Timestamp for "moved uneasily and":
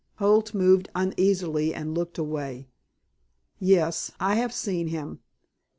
0.55-1.93